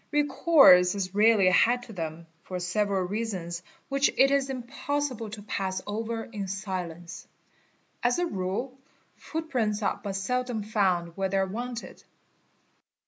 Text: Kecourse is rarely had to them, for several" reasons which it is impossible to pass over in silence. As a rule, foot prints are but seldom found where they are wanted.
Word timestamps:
Kecourse 0.11 0.95
is 0.95 1.13
rarely 1.13 1.47
had 1.51 1.83
to 1.83 1.93
them, 1.93 2.25
for 2.41 2.59
several" 2.59 3.03
reasons 3.07 3.61
which 3.87 4.09
it 4.17 4.31
is 4.31 4.49
impossible 4.49 5.29
to 5.29 5.43
pass 5.43 5.79
over 5.85 6.23
in 6.23 6.47
silence. 6.47 7.27
As 8.01 8.17
a 8.17 8.25
rule, 8.25 8.75
foot 9.15 9.47
prints 9.51 9.83
are 9.83 10.01
but 10.03 10.15
seldom 10.15 10.63
found 10.63 11.15
where 11.15 11.29
they 11.29 11.37
are 11.37 11.45
wanted. 11.45 12.03